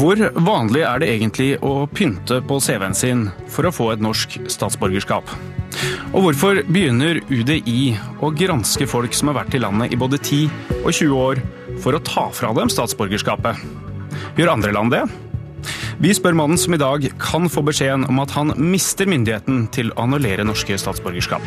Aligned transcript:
Hvor 0.00 0.16
vanlig 0.32 0.80
er 0.80 1.02
det 1.02 1.08
egentlig 1.12 1.48
å 1.60 1.84
pynte 1.92 2.38
på 2.48 2.56
CV-en 2.64 2.94
sin 2.96 3.26
for 3.52 3.68
å 3.68 3.72
få 3.74 3.90
et 3.92 4.00
norsk 4.00 4.38
statsborgerskap? 4.48 5.28
Og 6.14 6.24
hvorfor 6.24 6.62
begynner 6.72 7.20
UDI 7.28 7.98
å 8.24 8.30
granske 8.32 8.88
folk 8.88 9.12
som 9.12 9.28
har 9.28 9.42
vært 9.42 9.58
i 9.58 9.60
landet 9.60 9.92
i 9.92 9.98
både 10.00 10.16
10 10.16 10.78
og 10.78 10.88
20 10.88 11.12
år, 11.18 11.42
for 11.84 11.92
å 11.92 12.00
ta 12.06 12.30
fra 12.32 12.54
dem 12.56 12.72
statsborgerskapet? 12.72 13.60
Gjør 14.40 14.54
andre 14.54 14.72
land 14.72 14.96
det? 14.96 15.02
Vi 16.00 16.14
spør 16.16 16.38
mannen 16.38 16.56
som 16.56 16.72
i 16.72 16.80
dag 16.80 17.04
kan 17.20 17.52
få 17.52 17.60
beskjeden 17.68 18.08
om 18.08 18.24
at 18.24 18.32
han 18.38 18.54
mister 18.56 19.10
myndigheten 19.10 19.66
til 19.74 19.92
å 19.92 20.06
annullere 20.06 20.48
norske 20.48 20.80
statsborgerskap. 20.80 21.44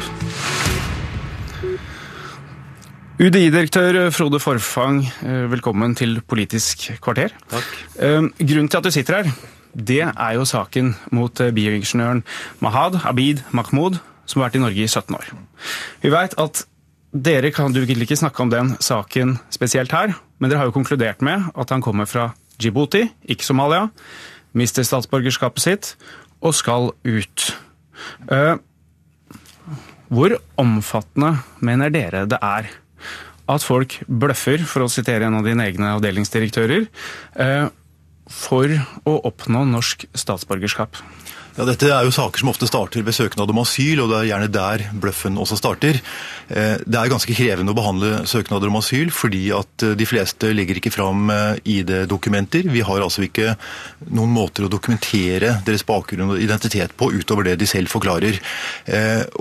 UDI-direktør 3.24 4.10
Frode 4.12 4.40
Forfang, 4.42 4.98
eh, 5.24 5.46
velkommen 5.48 5.94
til 5.96 6.18
Politisk 6.28 6.90
kvarter. 7.00 7.32
Takk. 7.48 7.70
Eh, 7.96 8.20
grunnen 8.36 8.68
til 8.68 8.78
at 8.78 8.84
du 8.84 8.92
sitter 8.92 9.24
her, 9.24 9.32
det 9.74 10.02
er 10.02 10.34
jo 10.36 10.44
saken 10.44 10.94
mot 11.12 11.32
eh, 11.40 11.54
bioingeniøren 11.56 12.24
Mahad 12.60 13.00
Abid 13.06 13.40
Mahmoud, 13.54 14.02
som 14.26 14.42
har 14.42 14.50
vært 14.50 14.60
i 14.60 14.64
Norge 14.66 14.84
i 14.84 14.90
17 14.90 15.16
år. 15.16 15.32
Vi 16.02 16.12
veit 16.12 16.36
at 16.38 16.66
dere 17.16 17.54
kan 17.56 17.72
du 17.72 17.86
vil 17.86 18.04
ikke 18.04 18.20
snakke 18.20 18.44
om 18.44 18.50
den 18.52 18.76
saken 18.84 19.40
spesielt 19.50 19.96
her, 19.96 20.18
men 20.40 20.50
dere 20.50 20.60
har 20.60 20.68
jo 20.68 20.76
konkludert 20.76 21.22
med 21.22 21.48
at 21.56 21.70
han 21.70 21.82
kommer 21.82 22.06
fra 22.06 22.34
Djibouti, 22.60 23.08
ikke 23.24 23.46
Somalia, 23.46 23.88
mister 24.52 24.84
statsborgerskapet 24.84 25.64
sitt 25.64 25.96
og 26.42 26.54
skal 26.54 26.92
ut. 27.08 27.56
Hvor 30.12 30.40
omfattende 30.58 31.38
mener 31.62 31.90
dere 31.90 32.28
det 32.28 32.44
er 32.44 32.83
at 33.52 33.66
folk 33.66 33.98
bløffer, 34.08 34.64
for 34.68 34.86
å 34.86 34.92
sitere 34.92 35.28
en 35.28 35.40
av 35.40 35.48
dine 35.48 35.66
egne 35.68 35.94
avdelingsdirektører, 35.98 36.88
eh, 37.36 37.68
for 38.30 38.72
å 39.10 39.18
oppnå 39.28 39.66
norsk 39.68 40.06
statsborgerskap? 40.16 40.96
Ja, 41.54 41.68
Dette 41.70 41.86
er 41.94 42.02
jo 42.02 42.10
saker 42.10 42.42
som 42.42 42.50
ofte 42.50 42.66
starter 42.66 43.04
ved 43.06 43.14
søknad 43.14 43.52
om 43.54 43.60
asyl, 43.62 44.00
og 44.02 44.08
det 44.10 44.24
er 44.24 44.30
gjerne 44.32 44.50
der 44.50 44.84
bløffen 44.98 45.36
også 45.38 45.60
starter. 45.60 46.00
Eh, 46.50 46.80
det 46.82 46.98
er 46.98 47.12
ganske 47.12 47.36
krevende 47.38 47.76
å 47.76 47.78
behandle 47.78 48.24
søknader 48.26 48.72
om 48.72 48.80
asyl, 48.80 49.12
fordi 49.14 49.44
at 49.54 49.86
eh, 49.86 49.94
de 50.00 50.08
fleste 50.10 50.50
legger 50.50 50.80
ikke 50.80 50.92
fram 50.96 51.30
eh, 51.30 51.62
ID-dokumenter. 51.76 52.66
Vi 52.74 52.82
har 52.82 53.06
altså 53.06 53.28
ikke 53.28 53.54
noen 54.10 54.34
måter 54.34 54.66
å 54.66 54.72
dokumentere 54.74 55.60
deres 55.68 55.86
bakgrunn 55.86 56.34
og 56.34 56.42
identitet 56.42 56.96
på 56.98 57.12
utover 57.14 57.46
det 57.46 57.60
de 57.62 57.70
selv 57.70 57.92
forklarer. 57.94 58.40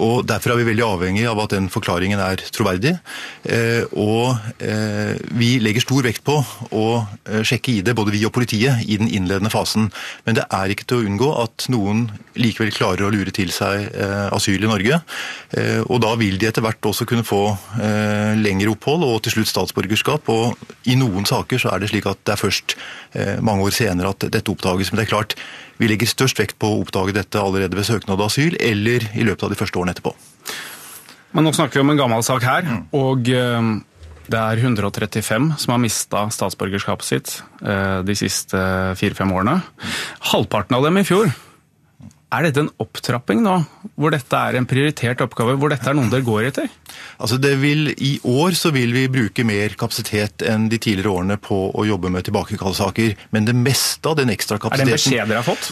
Og 0.02 0.22
Derfor 0.28 0.52
er 0.52 0.60
vi 0.60 0.66
veldig 0.68 0.84
avhengig 0.84 1.24
av 1.28 1.40
at 1.42 1.54
den 1.54 1.68
forklaringen 1.72 2.20
er 2.22 2.40
troverdig. 2.54 2.92
Og 3.98 4.36
vi 5.38 5.50
legger 5.62 5.84
stor 5.84 6.04
vekt 6.06 6.22
på 6.26 6.36
å 6.76 6.84
sjekke 7.44 7.78
ID, 7.78 7.92
både 7.96 8.14
vi 8.14 8.22
og 8.28 8.34
politiet, 8.36 8.84
i 8.86 8.98
den 9.00 9.10
innledende 9.10 9.52
fasen. 9.52 9.90
Men 10.26 10.38
det 10.38 10.46
er 10.52 10.72
ikke 10.72 10.86
til 10.88 11.00
å 11.00 11.08
unngå 11.08 11.30
at 11.42 11.66
noen 11.72 12.01
likevel 12.38 12.72
klarer 12.74 13.06
å 13.06 13.10
lure 13.12 13.32
til 13.34 13.50
seg 13.52 13.88
eh, 13.92 14.28
asyl 14.32 14.62
i 14.62 14.70
Norge. 14.70 14.98
Eh, 15.56 15.80
og 15.82 16.00
da 16.04 16.14
vil 16.20 16.38
de 16.40 16.48
etter 16.48 16.64
hvert 16.64 16.88
også 16.88 17.06
kunne 17.08 17.26
få 17.26 17.42
eh, 17.82 18.32
lengre 18.38 18.72
opphold 18.72 19.04
og 19.06 19.20
til 19.24 19.36
slutt 19.36 19.50
statsborgerskap. 19.50 20.30
Og 20.32 20.88
i 20.88 20.96
noen 20.98 21.28
saker 21.28 21.60
så 21.62 21.72
er 21.72 21.82
det 21.82 21.92
slik 21.92 22.08
at 22.10 22.22
det 22.26 22.36
er 22.36 22.42
først 22.42 22.76
mange 23.44 23.66
år 23.66 23.74
senere 23.76 24.08
at 24.14 24.24
dette 24.32 24.48
oppdages. 24.48 24.88
Men 24.88 25.02
det 25.02 25.04
er 25.04 25.12
klart, 25.12 25.34
vi 25.76 25.90
legger 25.90 26.08
størst 26.08 26.38
vekt 26.40 26.56
på 26.62 26.70
å 26.70 26.80
oppdage 26.80 27.12
dette 27.16 27.40
allerede 27.40 27.76
ved 27.76 27.84
søknad 27.84 28.16
av 28.16 28.30
asyl 28.30 28.56
eller 28.56 29.04
i 29.12 29.26
løpet 29.26 29.44
av 29.44 29.52
de 29.52 29.58
første 29.60 29.78
årene 29.78 29.92
etterpå. 29.92 30.14
Men 31.36 31.44
nå 31.44 31.52
snakker 31.56 31.80
vi 31.80 31.84
om 31.84 31.92
en 31.92 32.00
gammel 32.00 32.26
sak 32.26 32.46
her. 32.48 32.68
Mm. 32.68 32.84
og... 32.98 33.32
Det 34.32 34.38
er 34.38 34.60
135 34.62 35.48
som 35.58 35.72
har 35.74 35.80
mista 35.82 36.20
statsborgerskapet 36.32 37.04
sitt 37.04 37.32
de 38.06 38.14
siste 38.16 38.60
fire-fem 38.96 39.32
årene. 39.34 39.56
Halvparten 40.30 40.78
av 40.78 40.86
dem 40.86 41.00
i 41.00 41.04
fjor 41.04 41.26
er 42.32 42.46
dette 42.46 42.62
en 42.64 42.70
opptrapping 42.80 43.42
nå, 43.44 43.54
hvor 44.00 44.14
dette 44.14 44.38
er 44.38 44.56
en 44.56 44.66
prioritert 44.68 45.20
oppgave, 45.24 45.56
hvor 45.60 45.72
dette 45.72 45.88
er 45.88 45.96
noen 45.96 46.10
dere 46.12 46.24
går 46.24 46.48
etter? 46.48 46.70
Altså 47.22 47.38
det 47.40 47.52
vil, 47.60 47.92
I 47.92 48.14
år 48.28 48.56
så 48.58 48.72
vil 48.74 48.92
vi 48.94 49.04
bruke 49.12 49.44
mer 49.46 49.76
kapasitet 49.78 50.44
enn 50.48 50.68
de 50.72 50.78
tidligere 50.80 51.12
årene 51.12 51.38
på 51.42 51.58
å 51.76 51.84
jobbe 51.86 52.10
med 52.12 52.26
tilbakekallssaker. 52.26 53.14
Men 53.36 53.48
det 53.48 53.54
meste 53.56 54.08
av 54.08 54.16
den 54.18 54.32
ekstra 54.32 54.58
kapasiteten 54.62 54.88
Er 54.88 54.90
det 54.90 54.96
en 54.96 55.00
beskjed 55.00 55.32
dere 55.32 55.42
har 55.42 55.46
fått? 55.46 55.68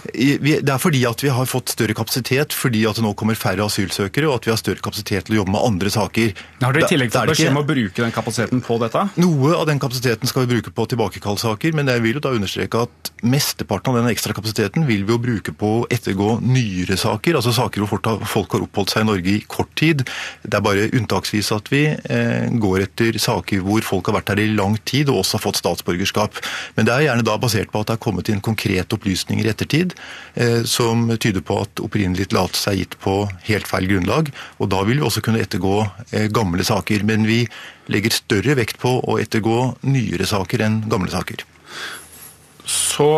Det 0.61 0.75
er 0.75 0.83
fordi 0.83 1.03
at 1.09 1.25
vi 1.25 1.33
har 1.35 1.51
fått 1.51 1.75
større 1.75 1.97
kapasitet, 1.97 2.57
fordi 2.57 2.85
at 2.89 3.01
det 3.01 3.07
nå 3.07 3.15
kommer 3.19 3.39
færre 3.39 3.67
asylsøkere, 3.67 4.29
og 4.29 4.41
at 4.41 4.49
vi 4.49 4.55
har 4.55 4.61
større 4.61 4.85
kapasitet 4.85 5.29
til 5.29 5.39
å 5.39 5.41
jobbe 5.43 5.55
med 5.57 5.65
andre 5.65 5.95
saker. 5.95 6.35
Har 6.61 6.77
dere 6.77 6.87
i 6.87 6.93
tillegg 6.93 7.15
fått 7.15 7.33
beskjed 7.33 7.55
om 7.55 7.63
å 7.63 7.67
bruke 7.69 8.05
den 8.05 8.15
kapasiteten 8.15 8.65
på 8.67 8.79
dette? 8.85 9.07
Noe 9.21 9.55
av 9.57 9.67
den 9.71 9.81
kapasiteten 9.83 10.31
skal 10.31 10.47
vi 10.47 10.57
bruke 10.57 10.75
på 10.77 10.87
tilbakekallssaker, 10.93 11.75
men 11.77 11.91
jeg 11.91 12.05
vil 12.05 12.21
jo 12.21 12.25
da 12.29 12.35
understreke 12.37 12.85
at 12.87 13.13
mesteparten 13.25 13.93
av 13.93 14.01
den 14.01 14.13
ekstra 14.13 14.37
kapasiteten 14.37 14.87
vil 14.89 15.07
vi 15.09 15.17
jo 15.17 15.21
bruke 15.23 15.55
på 15.57 15.73
å 15.81 15.87
ettergå 15.93 16.39
nyere 16.51 16.97
saker, 17.01 17.39
altså 17.39 17.53
saker 17.55 17.85
hvor 17.85 18.01
folk 18.29 18.57
har 18.57 18.65
oppholdt 18.65 18.93
seg 18.93 19.05
i 19.05 19.09
Norge 19.09 19.33
i 19.33 19.45
kort 19.51 19.71
tid. 19.79 20.05
Det 20.43 20.59
er 20.59 20.65
bare 20.65 20.89
unntaksvis 20.97 21.51
at 21.57 21.71
vi 21.73 21.85
eh, 21.91 22.47
går 22.63 22.87
etter 22.87 23.19
saker 23.23 23.65
hvor 23.67 23.85
folk 23.87 24.11
har 24.11 24.19
vært 24.19 24.35
her 24.35 24.43
i 24.43 24.51
lang 24.53 24.77
tid 24.89 25.11
og 25.13 25.23
også 25.23 25.39
har 25.39 25.47
fått 25.47 25.61
statsborgerskap. 25.63 26.41
Men 26.77 26.89
det 26.89 26.95
er 26.97 27.07
gjerne 27.09 27.27
da 27.27 27.39
basert 27.41 27.73
på 27.73 27.83
at 27.83 27.91
det 27.91 27.99
er 27.99 28.05
kommet 28.07 28.31
inn 28.33 28.45
konkrete 28.45 28.99
opplysninger 28.99 29.47
i 29.47 29.53
ettertid 29.53 29.97
eh, 30.35 30.61
som 30.69 31.09
tyder 31.17 31.45
på 31.47 31.61
at 31.65 31.83
opprinnelig 31.85 32.31
tillatelse 32.31 32.73
er 32.73 32.81
gitt 32.83 32.99
på 33.03 33.17
helt 33.49 33.71
feil 33.71 33.89
grunnlag. 33.91 34.33
Og 34.59 34.73
da 34.73 34.83
vil 34.89 35.01
vi 35.01 35.07
også 35.07 35.25
kunne 35.25 35.43
ettergå 35.43 35.77
eh, 36.11 36.29
gamle 36.33 36.67
saker. 36.67 37.07
Men 37.09 37.27
vi 37.29 37.43
legger 37.91 38.15
større 38.15 38.57
vekt 38.59 38.81
på 38.83 38.99
å 39.01 39.19
ettergå 39.23 39.59
nyere 39.87 40.29
saker 40.29 40.67
enn 40.67 40.83
gamle 40.91 41.11
saker. 41.13 41.45
Så 42.71 43.11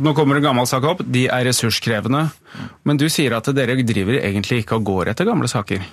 nå 0.00 0.14
kommer 0.16 0.38
en 0.38 0.48
gammel 0.48 0.66
sak 0.68 0.86
opp. 0.88 1.04
De 1.04 1.26
er 1.28 1.46
ressurskrevende. 1.48 2.26
Men 2.88 3.00
du 3.00 3.06
sier 3.12 3.36
at 3.36 3.48
dere 3.54 3.78
driver 3.86 4.18
egentlig 4.20 4.64
ikke 4.64 4.80
og 4.80 4.88
går 4.88 5.12
etter 5.12 5.28
gamle 5.28 5.50
saker? 5.50 5.84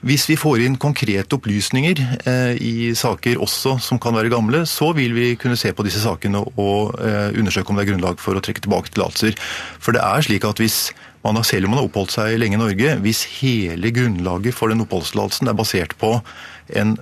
Hvis 0.00 0.24
vi 0.30 0.36
får 0.40 0.62
inn 0.64 0.78
konkrete 0.80 1.36
opplysninger 1.36 1.98
eh, 2.24 2.54
i 2.56 2.74
saker 2.96 3.42
også 3.44 3.74
som 3.84 3.98
kan 4.00 4.16
være 4.16 4.32
gamle, 4.32 4.62
så 4.64 4.94
vil 4.96 5.12
vi 5.12 5.34
kunne 5.36 5.58
se 5.60 5.74
på 5.76 5.84
disse 5.84 6.00
sakene 6.00 6.40
og 6.40 6.96
eh, 7.04 7.36
undersøke 7.36 7.68
om 7.68 7.76
det 7.76 7.84
er 7.84 7.90
grunnlag 7.92 8.22
for 8.22 8.38
å 8.38 8.40
trekke 8.40 8.64
tilbake 8.64 8.94
tillatelser. 8.94 9.36
For 9.76 9.92
det 9.92 10.00
er 10.00 10.24
slik 10.24 10.46
at 10.48 10.62
hvis 10.62 10.78
man 11.20 11.36
har, 11.36 11.44
selv 11.44 11.68
om 11.68 11.74
man 11.74 11.82
har 11.82 11.90
oppholdt 11.90 12.14
seg 12.14 12.38
lenge 12.40 12.56
i 12.56 12.62
Norge, 12.62 12.94
hvis 13.04 13.26
hele 13.42 13.92
grunnlaget 13.92 14.56
for 14.56 14.72
den 14.72 14.80
oppholdstillatelsen 14.86 15.52
er 15.52 15.58
basert 15.58 15.92
på 16.00 16.14
en 16.78 16.96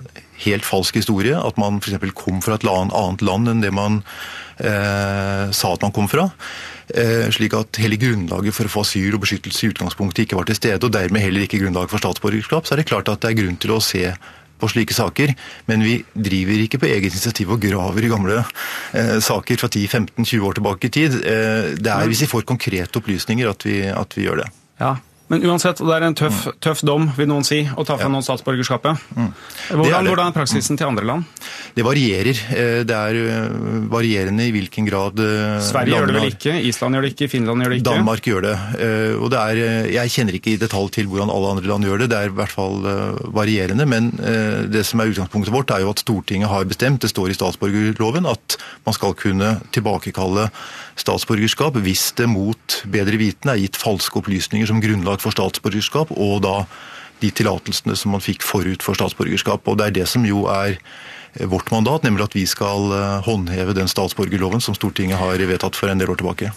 helt 0.45 0.65
falsk 0.65 0.99
historie, 1.01 1.35
at 1.35 1.59
man 1.59 1.79
f.eks. 1.81 2.13
kom 2.17 2.41
fra 2.43 2.57
et 2.57 2.67
annet 2.69 3.23
land 3.25 3.51
enn 3.51 3.63
det 3.63 3.71
man 3.75 4.01
eh, 4.63 5.51
sa 5.51 5.73
at 5.73 5.83
man 5.83 5.93
kom 5.95 6.07
fra, 6.11 6.29
eh, 6.93 7.27
slik 7.35 7.55
at 7.57 7.81
hele 7.81 7.99
grunnlaget 7.99 8.55
for 8.55 8.69
å 8.69 8.73
få 8.77 8.85
asyl 8.87 9.17
og 9.17 9.23
beskyttelse 9.25 9.65
i 9.65 9.71
utgangspunktet 9.73 10.25
ikke 10.25 10.39
var 10.39 10.49
til 10.49 10.59
stede, 10.59 10.83
og 10.85 10.95
dermed 10.95 11.23
heller 11.25 11.45
ikke 11.45 11.61
grunnlaget 11.63 11.93
for 11.93 12.03
statsborgerskap, 12.03 12.67
så 12.67 12.75
er 12.75 12.83
det 12.83 12.89
klart 12.91 13.11
at 13.11 13.23
det 13.23 13.33
er 13.33 13.41
grunn 13.41 13.59
til 13.59 13.75
å 13.75 13.83
se 13.83 14.05
på 14.59 14.67
slike 14.67 14.95
saker, 14.95 15.33
men 15.69 15.83
vi 15.85 15.99
driver 16.11 16.63
ikke 16.65 16.81
på 16.81 16.89
eget 16.89 17.13
initiativ 17.13 17.53
og 17.55 17.61
graver 17.63 18.05
i 18.05 18.11
gamle 18.11 18.41
eh, 18.41 19.17
saker 19.23 19.59
fra 19.61 19.69
10-15-20 19.71 20.47
år 20.47 20.57
tilbake 20.59 20.89
i 20.89 20.95
tid. 20.99 21.19
Eh, 21.23 21.75
det 21.79 21.93
er 21.93 22.09
hvis 22.11 22.25
vi 22.25 22.31
får 22.33 22.47
konkrete 22.49 22.99
opplysninger 22.99 23.51
at 23.51 23.67
vi, 23.67 23.81
at 23.87 24.17
vi 24.17 24.27
gjør 24.27 24.43
det. 24.43 24.49
Ja, 24.79 24.97
men 25.29 25.43
uansett, 25.45 25.77
det 25.85 25.93
er 25.93 26.03
en 26.07 26.15
tøff, 26.17 26.39
mm. 26.49 26.55
tøff 26.65 26.79
dom, 26.87 27.03
vil 27.13 27.27
noen 27.29 27.45
si, 27.45 27.59
å 27.61 27.83
ta 27.85 27.99
fra 27.99 28.07
ja. 28.07 28.13
noen 28.13 28.25
statsborgerskapet. 28.25 29.03
Mm. 29.13 29.27
Hvordan, 29.69 29.99
er 29.99 30.09
hvordan, 30.09 30.31
er 30.31 30.35
praksisen 30.35 30.73
mm. 30.73 30.79
til 30.81 30.89
andre 30.89 31.05
land? 31.05 31.43
Det 31.77 31.85
varierer. 31.85 32.41
Eh, 32.57 32.79
det 32.89 32.97
er 32.97 33.19
eh, 33.21 33.59
varierende 33.91 34.47
i 34.49 34.53
hvilken 34.55 34.87
grad 34.89 35.21
eh, 35.21 35.59
Sverige 35.67 35.93
gjør 35.93 36.09
det 36.09 36.15
vel 36.17 36.31
ikke, 36.31 36.55
Island 36.71 36.97
gjør 36.97 37.05
det 37.05 37.13
ikke, 37.13 37.29
Finland 37.35 37.61
gjør 37.63 37.75
det 37.75 37.79
ikke? 37.79 37.87
Danmark 37.91 38.31
gjør 38.31 38.47
det. 38.47 38.55
Og 39.19 39.29
det 39.29 39.43
er, 39.43 39.61
jeg 39.99 40.15
kjenner 40.15 40.39
ikke 40.39 40.53
i 40.55 40.59
detalj 40.65 40.89
til 40.97 41.09
hvordan 41.11 41.31
alle 41.33 41.53
andre 41.53 41.69
land 41.69 41.85
gjør 41.85 42.03
det. 42.03 42.09
Det 42.09 42.19
er 42.19 42.33
i 42.33 42.35
hvert 42.41 42.55
fall 42.55 42.81
varierende. 43.35 43.85
Men 43.89 44.11
det 44.73 44.81
som 44.89 45.01
er 45.01 45.13
utgangspunktet 45.13 45.53
vårt, 45.53 45.73
er 45.75 45.85
jo 45.85 45.93
at 45.93 46.01
Stortinget 46.01 46.49
har 46.49 46.65
bestemt, 46.69 47.03
det 47.05 47.13
står 47.13 47.29
i 47.29 47.37
statsborgerloven, 47.37 48.25
at 48.29 48.57
man 48.87 48.97
skal 48.97 49.13
kunne 49.19 49.57
tilbakekalle 49.75 50.49
statsborgerskap 51.01 51.77
hvis 51.83 52.09
det 52.17 52.27
mot 52.29 52.79
bedre 52.91 53.19
vitende 53.19 53.55
er 53.55 53.63
gitt 53.63 53.79
falske 53.79 54.21
opplysninger 54.21 54.69
som 54.69 54.81
grunnlag 54.83 55.21
for 55.23 55.35
statsborgerskap, 55.35 56.11
og 56.15 56.41
da 56.45 56.55
de 57.19 57.31
tillatelsene 57.35 57.95
som 57.99 58.15
man 58.15 58.23
fikk 58.23 58.45
forut 58.47 58.83
for 58.85 58.97
statsborgerskap. 58.97 59.67
Og 59.67 59.77
Det 59.79 59.87
er 59.87 59.95
det 59.99 60.07
som 60.07 60.25
jo 60.27 60.45
er 60.51 60.77
eh, 60.77 61.47
vårt 61.47 61.71
mandat, 61.71 62.03
nemlig 62.07 62.29
at 62.29 62.37
vi 62.37 62.45
skal 62.47 62.91
eh, 62.95 63.19
håndheve 63.27 63.75
den 63.75 63.91
statsborgerloven 63.91 64.63
som 64.63 64.77
Stortinget 64.77 65.19
har 65.19 65.39
vedtatt 65.39 65.75
for 65.75 65.91
en 65.91 65.99
del 65.99 66.11
år 66.11 66.21
tilbake. 66.21 66.53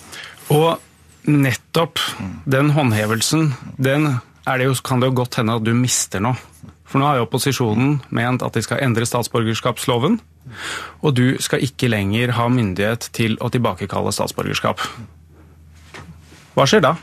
Og 0.55 0.79
nettopp 1.27 1.99
den 2.51 2.71
håndhevelsen, 2.75 3.53
den 3.79 4.19
det 4.43 4.67
jo, 4.67 4.75
kan 4.83 4.99
det 4.99 5.13
jo 5.13 5.21
godt 5.23 5.39
hende 5.39 5.55
at 5.55 5.63
du 5.67 5.71
mister 5.75 6.23
nå. 6.23 6.35
For 6.87 6.99
nå 6.99 7.07
har 7.07 7.21
jo 7.21 7.27
opposisjonen 7.29 8.01
ment 8.11 8.43
at 8.43 8.57
de 8.57 8.63
skal 8.65 8.83
endre 8.83 9.07
statsborgerskapsloven. 9.07 10.19
Og 11.03 11.15
du 11.17 11.27
skal 11.43 11.63
ikke 11.65 11.91
lenger 11.91 12.35
ha 12.37 12.49
myndighet 12.51 13.09
til 13.15 13.37
å 13.41 13.51
tilbakekalle 13.53 14.13
statsborgerskap. 14.15 14.83
Hva 16.57 16.67
skjer 16.69 16.85
da? 16.85 16.97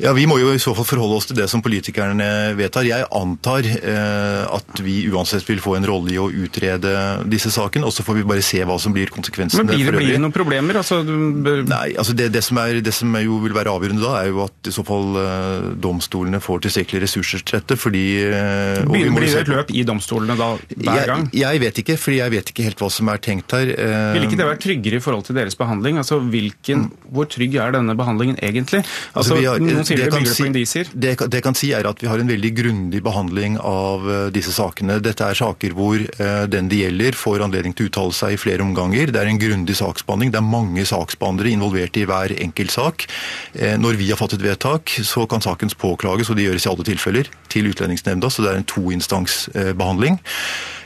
Ja, 0.00 0.12
Vi 0.16 0.24
må 0.28 0.38
jo 0.40 0.52
i 0.54 0.60
så 0.60 0.72
fall 0.76 0.86
forholde 0.88 1.18
oss 1.18 1.28
til 1.28 1.36
det 1.36 1.46
som 1.52 1.60
politikerne 1.64 2.54
vedtar. 2.56 2.86
Jeg 2.88 3.04
antar 3.16 3.66
eh, 3.68 4.42
at 4.48 4.80
vi 4.80 5.02
uansett 5.12 5.44
vil 5.48 5.60
få 5.60 5.74
en 5.76 5.86
rolle 5.88 6.14
i 6.14 6.18
å 6.20 6.28
utrede 6.30 6.92
disse 7.28 7.52
sakene, 7.52 7.84
og 7.88 7.92
så 7.92 8.04
får 8.06 8.20
vi 8.20 8.24
bare 8.30 8.44
se 8.44 8.62
hva 8.64 8.78
som 8.80 8.94
blir 8.96 9.12
konsekvensene. 9.12 9.64
Men 9.66 9.74
Blir 9.74 9.90
det, 9.90 9.96
blir 9.98 10.14
det 10.16 10.22
noen 10.22 10.34
problemer? 10.34 10.80
Altså, 10.80 11.02
bør... 11.04 11.62
Nei, 11.68 11.92
altså 12.00 12.14
det, 12.16 12.30
det, 12.32 12.42
som 12.46 12.60
er, 12.62 12.80
det, 12.84 12.94
som 12.96 13.12
jo 13.20 13.40
vil 13.44 13.56
være 13.56 13.74
avgjørende 13.74 14.04
da, 14.04 14.14
er 14.22 14.32
jo 14.32 14.44
at 14.46 14.70
i 14.70 14.74
så 14.74 14.84
fall 14.86 15.20
eh, 15.20 15.68
domstolene 15.84 16.40
får 16.42 16.64
tilstrekkelige 16.66 17.04
ressurser 17.04 17.44
til 17.44 17.60
dette. 17.60 17.76
fordi... 17.80 18.04
Eh, 18.24 18.80
blir, 18.88 19.12
blir 19.16 19.28
det 19.28 19.44
et 19.44 19.52
løp 19.52 19.74
i 19.74 19.84
domstolene 19.88 20.38
da 20.40 20.54
hver 20.56 21.12
gang? 21.12 21.28
Jeg, 21.28 21.44
jeg 21.44 21.64
vet 21.66 21.82
ikke, 21.84 21.98
fordi 22.00 22.22
jeg 22.22 22.36
vet 22.38 22.54
ikke 22.54 22.68
helt 22.70 22.80
hva 22.80 22.90
som 22.94 23.12
er 23.12 23.20
tenkt 23.28 23.56
her. 23.56 23.74
Eh... 23.76 24.08
Vil 24.16 24.28
ikke 24.30 24.40
det 24.40 24.48
være 24.48 24.62
tryggere 24.64 25.00
i 25.00 25.04
forhold 25.04 25.28
til 25.28 25.36
deres 25.36 25.58
behandling? 25.60 26.00
Altså, 26.00 26.22
hvilken, 26.32 26.88
mm. 26.88 27.08
Hvor 27.10 27.28
trygg 27.28 27.56
er 27.60 27.76
denne 27.76 27.96
behandlingen 27.98 28.40
egentlig? 28.40 28.80
Altså, 29.12 29.36
altså 29.36 29.40
har, 29.44 29.89
sier 29.90 30.52
det, 30.54 30.64
si, 30.68 30.84
det, 30.92 31.14
det 31.32 31.40
kan 31.44 31.56
si 31.58 31.72
er 31.76 31.88
at 31.88 32.00
vi 32.02 32.08
har 32.10 32.22
en 32.22 32.30
veldig 32.30 32.50
grundig 32.56 33.02
behandling 33.04 33.58
av 33.58 34.06
uh, 34.06 34.14
disse 34.34 34.54
sakene. 34.54 35.00
Dette 35.02 35.26
er 35.26 35.38
saker 35.38 35.74
hvor 35.76 36.00
uh, 36.00 36.46
den 36.50 36.70
det 36.70 36.82
gjelder 36.84 37.18
får 37.18 37.44
anledning 37.46 37.76
til 37.76 37.88
å 37.88 37.92
uttale 37.92 38.16
seg 38.16 38.36
i 38.36 38.40
flere 38.40 38.64
omganger. 38.66 39.12
Det 39.12 39.22
er 39.22 39.30
en 39.30 39.42
grundig 39.42 39.78
saksbehandling. 39.80 40.32
Det 40.34 40.40
er 40.40 40.48
mange 40.48 40.86
saksbehandlere 40.88 41.54
involvert 41.54 42.00
i 42.00 42.06
hver 42.08 42.34
enkelt 42.38 42.74
sak. 42.74 43.06
Uh, 43.58 43.76
når 43.80 44.00
vi 44.00 44.10
har 44.12 44.20
fattet 44.20 44.44
vedtak, 44.44 44.96
så 45.06 45.26
kan 45.30 45.44
sakens 45.44 45.76
påklages, 45.78 46.30
og 46.30 46.38
det 46.38 46.48
gjøres 46.48 46.66
i 46.66 46.72
alle 46.72 46.90
tilfeller, 46.90 47.32
til 47.50 47.70
Utlendingsnemnda, 47.70 48.30
så 48.30 48.44
det 48.44 48.52
er 48.52 48.60
en 48.60 48.68
toinstansbehandling. 48.70 50.20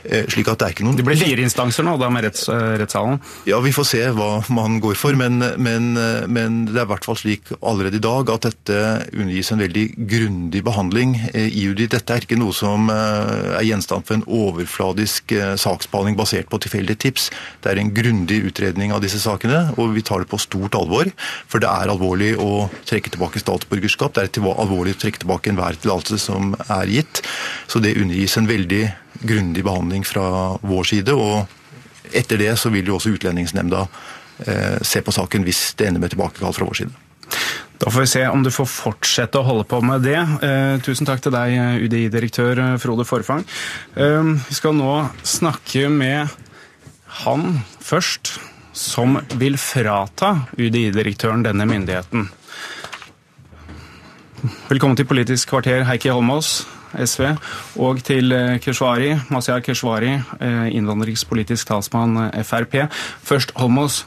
Eh, 0.09 0.25
slik 0.29 0.49
at 0.51 0.61
det 0.61 0.67
er 0.67 0.75
ikke 0.75 0.85
noen... 0.85 0.97
Det 0.99 1.05
blir 1.05 1.17
fire 1.17 1.43
instanser 1.45 1.85
nå, 1.85 1.95
da, 2.01 2.09
med 2.13 2.27
retts, 2.27 2.45
eh, 2.51 2.75
rettssalen? 2.81 3.17
Ja, 3.49 3.59
vi 3.63 3.73
får 3.75 3.87
se 3.89 4.01
hva 4.15 4.29
man 4.53 4.77
går 4.83 4.97
for. 4.99 5.17
Men, 5.17 5.39
men, 5.61 5.91
eh, 5.99 6.25
men 6.29 6.63
det 6.69 6.77
er 6.77 6.87
i 6.87 6.91
hvert 6.91 7.07
fall 7.07 7.17
slik 7.19 7.51
allerede 7.59 7.99
i 7.99 8.03
dag 8.03 8.29
at 8.33 8.47
dette 8.49 8.81
undergis 9.15 9.51
en 9.53 9.63
veldig 9.63 9.85
grundig 10.11 10.61
behandling 10.65 11.15
i 11.33 11.65
UDI. 11.69 11.87
Dette 11.95 12.15
er 12.15 12.25
ikke 12.25 12.39
noe 12.39 12.53
som 12.55 12.89
er 12.93 13.63
gjenstand 13.65 14.05
for 14.07 14.17
en 14.17 14.25
overfladisk 14.25 15.33
saksbehandling 15.61 16.17
basert 16.19 16.49
på 16.51 16.59
tilfeldige 16.63 17.01
tips. 17.07 17.29
Det 17.63 17.71
er 17.71 17.81
en 17.81 17.93
grundig 17.95 18.41
utredning 18.49 18.93
av 18.95 19.01
disse 19.03 19.19
sakene, 19.23 19.67
og 19.79 19.95
vi 19.95 20.03
tar 20.05 20.23
det 20.23 20.29
på 20.31 20.39
stort 20.41 20.77
alvor. 20.77 21.09
For 21.51 21.63
det 21.63 21.71
er 21.71 21.93
alvorlig 21.93 22.33
å 22.41 22.67
trekke 22.87 23.13
tilbake 23.15 23.41
statsborgerskap. 23.41 24.15
Det 24.15 24.27
er 24.27 24.51
alvorlig 24.53 24.95
å 24.95 25.01
trekke 25.05 25.23
tilbake 25.23 25.51
enhver 25.53 25.79
tillatelse 25.79 26.21
som 26.21 26.53
er 26.67 26.91
gitt. 26.91 27.23
Så 27.71 27.81
det 27.83 27.97
undergis 28.01 28.37
en 28.39 28.49
veldig 28.49 28.83
grundig 29.21 29.63
behandling 29.63 30.05
fra 30.07 30.57
vår 30.61 30.83
side. 30.83 31.13
og 31.13 31.45
etter 32.15 32.37
det 32.37 32.53
så 32.59 32.69
vil 32.73 32.87
jo 32.87 32.99
også 32.99 33.15
Utlendingsnemnda 33.15 33.87
eh, 34.45 34.77
se 34.85 35.01
på 35.01 35.13
saken 35.15 35.45
hvis 35.45 35.73
det 35.79 35.89
ender 35.89 36.03
med 36.03 36.13
tilbakekall 36.13 36.55
fra 36.55 36.67
vår 36.67 36.79
side. 36.83 37.01
Da 37.81 37.91
får 37.91 38.05
vi 38.05 38.07
se 38.07 38.23
om 38.29 38.43
du 38.45 38.51
får 38.53 38.69
fortsette 38.71 39.39
å 39.39 39.45
holde 39.47 39.65
på 39.67 39.81
med 39.83 40.05
det. 40.05 40.17
Eh, 40.17 40.77
tusen 40.85 41.07
takk 41.07 41.23
til 41.25 41.35
deg, 41.35 41.55
UDI-direktør 41.83 42.61
Frode 42.81 43.07
Forfang. 43.07 43.43
Eh, 43.95 44.31
vi 44.47 44.57
skal 44.57 44.77
nå 44.77 44.93
snakke 45.27 45.89
med 45.91 46.31
han 47.23 47.59
først, 47.83 48.37
som 48.75 49.19
vil 49.39 49.55
frata 49.59 50.47
UDI-direktøren 50.59 51.45
denne 51.45 51.67
myndigheten. 51.67 52.29
Velkommen 54.69 54.97
til 54.99 55.07
Politisk 55.09 55.53
kvarter, 55.53 55.85
Heikki 55.87 56.11
Holmås. 56.11 56.65
SV, 57.03 57.27
og 57.83 58.01
til 58.05 58.33
eh, 58.35 58.57
Keshvari, 58.63 59.13
Mazyar 59.33 59.63
Keshvari, 59.65 60.13
eh, 60.39 60.67
innvandringspolitisk 60.77 61.69
talsmann 61.69 62.17
eh, 62.29 62.43
Frp. 62.45 62.85
Først, 63.25 63.55
Holmås. 63.59 64.03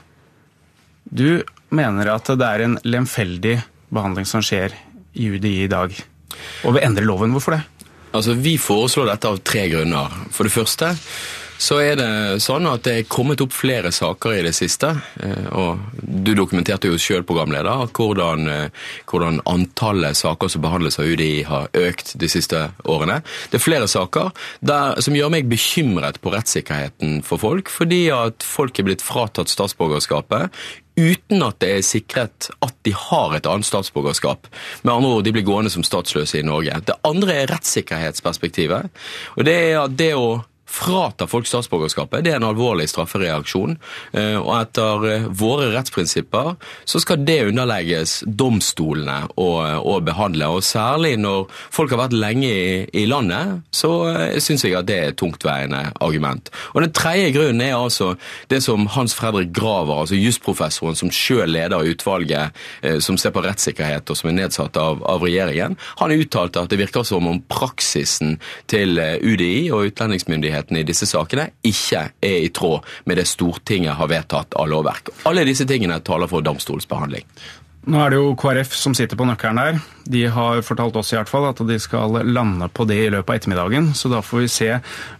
Du 1.04 1.42
mener 1.74 2.12
at 2.12 2.28
det 2.28 2.46
er 2.46 2.64
en 2.64 2.78
lemfeldig 2.84 3.58
behandling 3.94 4.28
som 4.28 4.44
skjer 4.44 4.74
i 5.18 5.28
UDI 5.32 5.54
i 5.64 5.72
dag, 5.72 5.94
og 6.64 6.76
vil 6.76 6.84
endre 6.84 7.06
loven. 7.06 7.32
Hvorfor 7.36 7.56
det? 7.56 7.62
Altså, 8.12 8.34
Vi 8.34 8.56
foreslår 8.60 9.12
dette 9.12 9.28
av 9.28 9.40
tre 9.44 9.68
grunner. 9.72 10.14
For 10.32 10.48
det 10.48 10.54
første 10.54 10.94
så 11.58 11.80
er 11.82 11.96
det 11.98 12.10
sånn 12.42 12.68
at 12.70 12.84
det 12.86 12.94
er 12.94 13.08
kommet 13.10 13.42
opp 13.42 13.52
flere 13.54 13.90
saker 13.94 14.36
i 14.36 14.44
det 14.46 14.54
siste. 14.56 14.92
Eh, 15.22 15.48
og 15.58 15.84
Du 15.98 16.34
dokumenterte 16.34 16.88
jo 16.88 16.98
selv, 16.98 17.26
programleder, 17.26 17.88
hvordan, 17.92 18.48
eh, 18.48 18.70
hvordan 19.06 19.40
antallet 19.46 20.16
saker 20.16 20.48
som 20.48 20.62
behandles 20.62 20.98
av 20.98 21.06
UDI 21.06 21.42
har 21.42 21.68
økt 21.74 22.16
de 22.18 22.28
siste 22.28 22.70
årene. 22.84 23.22
Det 23.50 23.58
er 23.58 23.64
flere 23.64 23.88
saker 23.88 24.30
der, 24.60 25.00
som 25.00 25.14
gjør 25.14 25.30
meg 25.30 25.48
bekymret 25.48 26.20
på 26.20 26.32
rettssikkerheten 26.32 27.22
for 27.24 27.38
folk, 27.38 27.68
fordi 27.68 28.08
at 28.10 28.42
folk 28.42 28.78
er 28.78 28.84
blitt 28.84 29.02
fratatt 29.02 29.48
statsborgerskapet 29.48 30.50
uten 30.98 31.42
at 31.46 31.58
det 31.62 31.70
er 31.76 31.86
sikret 31.86 32.50
at 32.64 32.74
de 32.86 32.92
har 32.92 33.34
et 33.36 33.46
annet 33.46 33.66
statsborgerskap. 33.66 34.48
Med 34.82 34.94
andre 34.94 35.10
ord, 35.10 35.24
de 35.24 35.32
blir 35.32 35.46
gående 35.46 35.70
som 35.70 35.86
statsløse 35.86 36.40
i 36.40 36.46
Norge. 36.46 36.74
Det 36.86 36.98
andre 37.06 37.42
er 37.42 37.50
rettssikkerhetsperspektivet. 37.52 38.90
og 39.36 39.44
det 39.44 39.54
er 39.54 39.84
at 39.84 39.96
det 39.96 40.14
å 40.14 40.44
frata 40.68 41.26
folk 41.26 41.46
statsborgerskapet. 41.48 42.22
Det 42.24 42.34
er 42.34 42.38
en 42.38 42.48
alvorlig 42.50 42.88
straffereaksjon. 42.92 43.76
Eh, 44.12 44.36
og 44.36 44.52
etter 44.58 45.06
eh, 45.08 45.26
våre 45.40 45.70
rettsprinsipper 45.72 46.54
så 46.88 47.00
skal 47.00 47.24
det 47.24 47.38
underlegges 47.48 48.18
domstolene 48.26 49.22
å, 49.40 49.48
å 49.80 49.96
behandle. 50.04 50.50
Og 50.52 50.66
særlig 50.66 51.14
når 51.20 51.48
folk 51.74 51.94
har 51.94 52.02
vært 52.04 52.18
lenge 52.18 52.50
i, 52.52 52.68
i 53.00 53.06
landet, 53.08 53.64
så 53.74 53.92
eh, 54.12 54.36
syns 54.44 54.66
jeg 54.66 54.76
at 54.76 54.88
det 54.90 54.98
er 54.98 55.14
et 55.14 55.18
tungtveiende 55.18 55.80
argument. 56.04 56.52
Og 56.74 56.84
Den 56.84 56.94
tredje 56.96 57.32
grunnen 57.38 57.64
er 57.64 57.78
altså 57.78 58.12
det 58.52 58.60
som 58.64 58.86
Hans 58.92 59.16
Fredrik 59.16 59.54
Graver, 59.56 60.04
altså 60.04 60.20
jusprofessoren 60.20 60.98
som 60.98 61.12
sjøl 61.14 61.48
leder 61.48 61.86
utvalget 61.88 62.56
som 63.02 63.16
ser 63.20 63.32
på 63.32 63.40
rettssikkerhet 63.44 64.10
og 64.10 64.18
som 64.18 64.28
er 64.28 64.34
nedsatt 64.36 64.76
av, 64.80 65.00
av 65.08 65.22
regjeringen, 65.24 65.76
han 66.00 66.12
uttalte 66.12 66.60
at 66.60 66.72
det 66.72 66.80
virker 66.80 67.06
som 67.06 67.26
om 67.30 67.40
praksisen 67.50 68.36
til 68.70 68.98
UDI 68.98 69.70
og 69.72 69.88
utlendingsmyndighetene 69.88 70.57
rettssikkerheten 70.58 70.76
i 70.76 70.86
disse 70.86 71.06
sakene 71.06 71.50
ikke 71.62 72.10
er 72.20 72.42
i 72.44 72.50
tråd 72.50 72.84
med 73.06 73.16
det 73.18 73.26
Stortinget 73.26 73.96
har 73.96 74.08
vedtatt 74.08 74.54
av 74.54 74.68
lovverk. 74.68 75.10
Alle 75.26 75.44
disse 75.44 75.66
tingene 75.66 76.00
taler 76.00 76.28
for 76.28 76.42
domstolsbehandling. 76.42 77.24
Nå 77.88 78.00
er 78.02 78.10
det 78.10 78.18
jo 78.18 78.34
KrF 78.36 78.74
som 78.74 78.94
sitter 78.94 79.16
på 79.16 79.24
nøkkelen 79.24 79.56
der. 79.56 79.78
De 80.04 80.26
har 80.28 80.60
fortalt 80.62 80.96
oss 80.96 81.12
i 81.12 81.16
hvert 81.16 81.30
fall 81.30 81.46
at 81.48 81.60
de 81.64 81.78
skal 81.80 82.18
lande 82.26 82.68
på 82.68 82.84
det 82.84 82.98
i 83.06 83.10
løpet 83.10 83.30
av 83.30 83.36
ettermiddagen. 83.38 83.94
Så 83.94 84.10
da 84.12 84.20
får 84.20 84.42
vi 84.42 84.48
se 84.52 84.68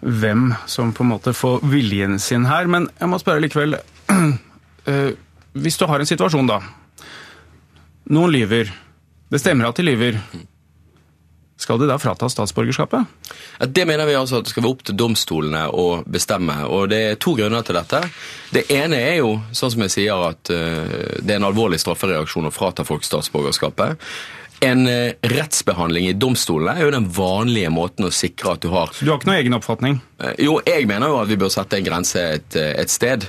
hvem 0.03 0.53
som 0.67 0.93
på 0.93 1.05
en 1.05 1.13
måte 1.15 1.33
får 1.33 1.63
viljen 1.65 2.19
sin 2.21 2.45
her. 2.45 2.69
Men 2.69 2.91
jeg 2.99 3.09
må 3.09 3.21
spørre 3.23 3.45
likevel. 3.45 3.79
Eh, 4.89 5.11
hvis 5.53 5.77
du 5.77 5.83
har 5.85 6.01
en 6.01 6.09
situasjon, 6.09 6.47
da. 6.49 6.63
Noen 8.09 8.31
lyver. 8.33 8.71
Det 9.29 9.37
stemmer 9.43 9.69
at 9.69 9.77
de 9.77 9.85
lyver. 9.85 10.17
Skal 11.59 11.81
de 11.81 11.89
da 11.91 11.97
frata 11.99 12.29
statsborgerskapet? 12.31 13.07
Det 13.67 13.85
mener 13.87 14.07
vi 14.07 14.15
altså 14.15 14.39
at 14.39 14.47
det 14.47 14.53
skal 14.53 14.63
være 14.63 14.77
opp 14.77 14.85
til 14.87 14.95
domstolene 14.99 15.65
å 15.75 15.87
bestemme. 16.07 16.55
og 16.71 16.87
Det 16.93 17.01
er 17.03 17.19
to 17.19 17.35
grunner 17.35 17.67
til 17.67 17.75
dette. 17.75 18.03
Det 18.55 18.69
ene 18.71 19.01
er 19.03 19.17
jo, 19.19 19.33
sånn 19.51 19.75
som 19.75 19.83
jeg 19.83 19.95
sier, 19.97 20.23
at 20.31 20.53
eh, 20.55 21.19
det 21.19 21.35
er 21.35 21.41
en 21.41 21.49
alvorlig 21.51 21.81
straffereaksjon 21.83 22.47
å 22.47 22.55
frata 22.55 22.87
folk 22.87 23.03
statsborgerskapet. 23.03 23.99
En 24.61 24.87
eh, 24.91 25.13
rettsbehandling 25.23 26.09
i 26.09 26.15
domstolene 26.19 26.75
er 26.75 26.89
jo 26.89 26.95
den 26.95 27.07
vanlige 27.15 27.71
måten 27.71 28.09
å 28.09 28.13
sikre 28.15 28.57
at 28.57 28.65
du 28.65 28.73
har 28.73 28.91
Så 28.91 29.07
du 29.07 29.13
har 29.13 29.21
ikke 29.21 29.31
noen 29.31 29.39
egen 29.39 29.55
oppfatning? 29.55 30.01
Eh, 30.19 30.41
jo, 30.49 30.57
jeg 30.67 30.89
mener 30.91 31.13
jo 31.13 31.21
at 31.21 31.31
vi 31.31 31.39
bør 31.39 31.53
sette 31.53 31.79
en 31.79 31.87
grense 31.87 32.19
et, 32.19 32.57
eh, 32.59 32.73
et 32.83 32.91
sted. 32.91 33.29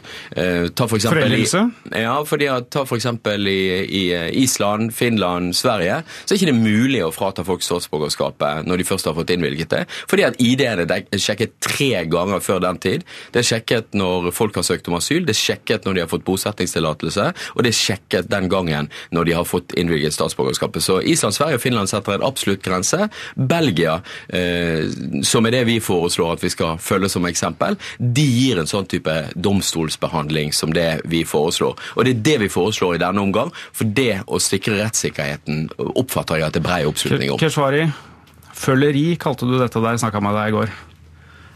Ta 0.75 0.88
for 0.89 0.98
Foreldelse? 0.98 1.62
Ja, 1.93 2.15
fordi 2.25 2.48
at 2.50 2.69
ta 2.74 2.83
for 2.89 2.98
eksempel 2.98 3.45
i, 3.50 3.62
i, 3.86 4.03
Island, 4.41 4.93
Finland, 4.95 5.53
Sverige, 5.57 6.01
så 6.24 6.33
er 6.33 6.39
ikke 6.39 6.50
det 6.50 6.57
mulig 6.57 7.03
å 7.05 7.12
frata 7.13 7.45
folk 7.45 7.62
statsborgerskapet 7.65 8.65
når 8.65 8.81
de 8.81 8.88
først 8.89 9.09
har 9.09 9.17
fått 9.17 9.33
innvilget 9.36 9.69
det. 9.74 9.83
Fordi 10.09 10.25
at 10.25 10.39
ID-ene 10.41 10.88
er 10.89 11.21
sjekket 11.21 11.59
tre 11.62 12.05
ganger 12.09 12.41
før 12.41 12.63
den 12.65 12.81
tid. 12.81 13.05
Det 13.33 13.43
er 13.43 13.50
sjekket 13.51 13.93
når 13.98 14.31
folk 14.36 14.57
har 14.57 14.65
søkt 14.65 14.89
om 14.89 14.98
asyl, 14.98 15.21
det 15.27 15.36
er 15.36 15.41
sjekket 15.43 15.86
når 15.86 15.98
de 15.98 16.05
har 16.05 16.12
fått 16.12 16.25
bosettingstillatelse, 16.25 17.29
og 17.53 17.63
det 17.65 17.74
er 17.74 17.79
sjekket 17.79 18.33
den 18.33 18.50
gangen 18.50 18.89
når 19.13 19.29
de 19.29 19.38
har 19.38 19.48
fått 19.48 19.77
innvilget 19.77 20.17
statsborgerskapet. 20.17 20.83
Så 20.83 21.00
Island, 21.19 21.35
Sverige 21.35 21.59
og 21.59 21.63
Finland 21.63 21.91
setter 21.91 22.15
en 22.15 22.25
absolutt 22.25 22.63
grense. 22.63 23.09
Belgia, 23.35 23.99
eh, 24.29 24.88
som 25.27 25.45
er 25.45 25.57
det 25.57 25.63
vi 25.67 25.79
foreslår 25.83 26.38
at 26.38 26.43
vi 26.43 26.51
skal 26.53 26.79
følge 26.79 27.11
som 27.11 27.27
eksempel, 27.27 27.77
de 27.99 28.23
gir 28.23 28.59
en 28.61 28.69
sånn 28.69 28.88
type 28.89 29.15
domstolsbehandling 29.35 30.53
som 30.55 30.73
det 30.75 31.01
vi 31.09 31.25
foreslår. 31.27 31.75
Og 31.95 32.05
det 32.05 32.15
er 32.15 32.25
det 32.29 32.38
vi 32.45 32.51
foreslår 32.51 32.95
i 32.95 33.03
denne 33.03 33.23
omgang, 33.23 33.51
for 33.75 33.89
det 33.99 34.21
å 34.27 34.39
sikre 34.39 34.79
rettssikkerheten 34.79 35.67
oppfatter 35.99 36.39
jeg 36.39 36.49
at 36.49 36.55
det 36.55 36.63
er 36.63 36.69
brei 36.69 36.83
oppslutning 36.88 37.33
om. 37.33 37.41
Keshvari, 37.41 37.89
føleri 38.55 39.09
kalte 39.19 39.47
du 39.49 39.57
dette 39.59 39.81
da 39.81 39.95
jeg 39.95 40.05
snakka 40.05 40.23
med 40.23 40.39
deg 40.39 40.53
i 40.53 40.57
går. 40.59 40.77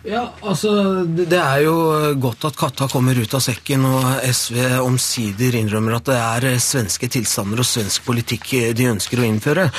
Ja, 0.04 0.34
altså 0.44 0.72
Det 1.08 1.38
er 1.40 1.62
jo 1.64 1.76
godt 2.20 2.44
at 2.50 2.58
katta 2.60 2.90
kommer 2.92 3.16
ut 3.16 3.36
av 3.38 3.44
sekken, 3.44 3.86
og 3.88 4.26
SV 4.28 4.58
omsider 4.84 5.56
innrømmer 5.56 5.96
at 5.96 6.10
det 6.12 6.18
er 6.20 6.60
svenske 6.60 7.08
tilstander 7.08 7.64
og 7.64 7.68
svensk 7.68 8.04
politikk 8.04 8.50
de 8.76 8.90
ønsker 8.92 9.22
å 9.22 9.28
innføre. 9.30 9.70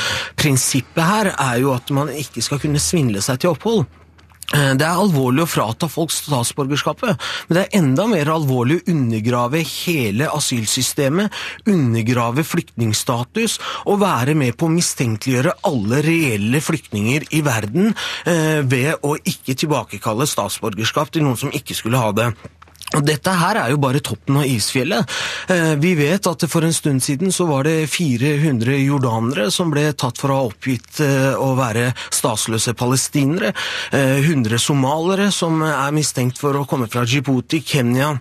Prinsippet 0.40 1.04
her 1.04 1.34
er 1.34 1.60
jo 1.60 1.74
at 1.76 1.92
man 1.92 2.08
ikke 2.08 2.44
skal 2.44 2.62
kunne 2.62 2.80
svindle 2.80 3.20
seg 3.24 3.42
til 3.42 3.52
opphold. 3.52 3.84
Eh, 4.54 4.72
det 4.78 4.86
er 4.86 5.00
alvorlig 5.02 5.44
å 5.44 5.50
frata 5.50 5.88
folk 5.90 6.12
statsborgerskapet, 6.14 7.18
men 7.48 7.58
det 7.58 7.64
er 7.64 7.78
enda 7.80 8.06
mer 8.10 8.30
alvorlig 8.34 8.78
å 8.80 8.84
undergrave 8.92 9.64
hele 9.66 10.28
asylsystemet, 10.30 11.34
undergrave 11.70 12.44
flyktningstatus 12.46 13.58
og 13.90 14.02
være 14.04 14.36
med 14.38 14.54
på 14.58 14.68
å 14.68 14.74
mistenkeliggjøre 14.74 15.56
alle 15.66 16.02
reelle 16.06 16.62
flyktninger 16.62 17.30
i 17.34 17.42
verden 17.46 17.94
eh, 18.30 18.60
ved 18.62 19.02
å 19.02 19.16
ikke 19.18 19.56
tilbakekalle 19.58 20.28
statsborgerskap 20.30 21.10
til 21.14 21.26
noen 21.26 21.40
som 21.40 21.54
ikke 21.54 21.76
skulle 21.76 22.02
ha 22.02 22.14
det. 22.14 22.30
Dette 23.02 23.32
her 23.34 23.58
er 23.58 23.72
jo 23.72 23.80
bare 23.82 24.02
toppen 24.04 24.38
av 24.38 24.46
isfjellet. 24.46 25.14
Eh, 25.50 25.74
vi 25.82 25.94
vet 25.98 26.26
at 26.30 26.46
for 26.50 26.66
en 26.66 26.74
stund 26.74 27.02
siden 27.02 27.32
så 27.34 27.46
var 27.48 27.66
det 27.66 27.88
400 27.90 28.76
jordanere 28.84 29.48
som 29.54 29.72
ble 29.72 29.88
tatt 29.98 30.20
for 30.20 30.30
å 30.30 30.38
ha 30.38 30.50
oppgitt 30.50 31.00
eh, 31.02 31.32
å 31.34 31.54
være 31.58 31.90
statsløse 32.14 32.76
palestinere. 32.78 33.54
100 33.94 34.54
eh, 34.54 34.62
somalere 34.62 35.30
som 35.34 35.62
er 35.66 35.96
mistenkt 35.96 36.38
for 36.38 36.54
å 36.60 36.66
komme 36.68 36.90
fra 36.90 37.06
Djibouti, 37.08 37.64
Kenya 37.66 38.14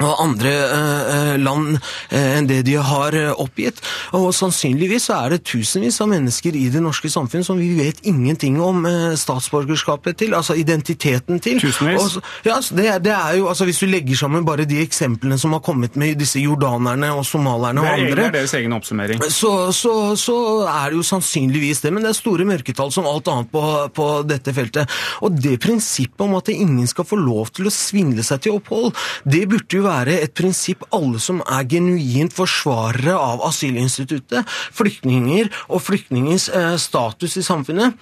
og 0.00 0.22
andre 0.22 0.52
eh, 0.52 1.34
land 1.40 1.76
eh, 1.76 2.38
enn 2.38 2.48
det 2.48 2.62
de 2.66 2.78
har 2.80 3.16
eh, 3.16 3.30
oppgitt. 3.36 3.82
Og 4.16 4.30
sannsynligvis 4.34 5.08
så 5.10 5.18
er 5.20 5.34
det 5.34 5.42
tusenvis 5.50 6.00
av 6.02 6.08
mennesker 6.12 6.56
i 6.56 6.68
det 6.72 6.80
norske 6.82 7.10
samfunn 7.12 7.44
som 7.44 7.60
vi 7.60 7.68
vet 7.76 8.00
ingenting 8.08 8.56
om 8.62 8.86
eh, 8.88 9.12
statsborgerskapet 9.20 10.16
til, 10.22 10.36
altså 10.38 10.56
identiteten 10.58 11.42
til. 11.44 11.60
Tusenvis? 11.60 12.16
Og, 12.18 12.30
ja, 12.48 12.56
det, 12.72 12.86
det, 13.04 13.12
er 13.12 13.36
jo, 13.40 13.48
altså 13.52 13.68
Hvis 13.68 13.82
du 13.82 13.86
legger 13.90 14.16
sammen 14.24 14.46
bare 14.48 14.66
de 14.68 14.80
eksemplene 14.82 15.38
som 15.38 15.52
har 15.56 15.62
kommet 15.64 15.98
med 16.00 16.16
disse 16.22 16.40
jordanerne 16.40 17.12
og 17.12 17.26
somalerne 17.28 17.84
og 17.84 17.92
andre 17.92 18.16
Det 18.16 18.26
er 18.30 18.36
deres 18.38 18.56
egen 18.58 18.76
oppsummering. 18.76 19.22
Så, 19.28 19.52
så, 19.76 19.94
så, 20.16 20.38
er 20.72 20.90
det 20.90 21.02
jo 21.02 21.06
sannsynligvis 21.06 21.84
det, 21.84 21.92
men 21.92 22.04
det 22.04 22.12
er 22.14 22.18
store 22.18 22.48
mørketall 22.48 22.92
som 22.94 23.06
alt 23.08 23.28
annet 23.28 23.52
på, 23.52 23.62
på 23.94 24.08
dette 24.28 24.56
feltet. 24.56 24.98
Og 25.22 25.36
det 25.36 25.58
prinsippet 25.62 26.24
om 26.24 26.36
at 26.38 26.48
ingen 26.52 26.88
skal 26.88 27.06
få 27.08 27.20
lov 27.20 27.52
til 27.52 27.68
å 27.68 27.74
svindle 27.74 28.24
seg 28.26 28.42
til 28.46 28.56
opphold, 28.56 28.92
det 29.28 29.44
burde 29.50 29.81
jo 29.81 29.81
være 29.84 30.20
et 30.24 30.34
prinsipp 30.38 30.86
alle 30.94 31.20
som 31.22 31.42
er 31.42 31.66
genuint 31.70 32.34
forsvarere 32.34 33.16
av 33.18 33.42
asylinstituttet, 33.48 34.48
flyktninger 34.76 35.50
og 35.68 35.84
flyktningens 35.84 36.48
eh, 36.52 36.74
status 36.80 37.38
i 37.40 37.46
samfunnet, 37.46 37.98